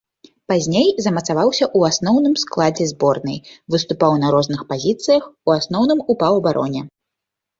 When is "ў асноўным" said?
1.65-2.33